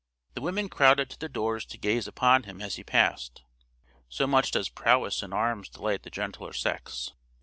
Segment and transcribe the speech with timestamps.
[0.33, 3.43] The women crowded to the doors to gaze upon him as he passed,
[4.09, 7.11] so much does prowess in arms delight the gentler sex.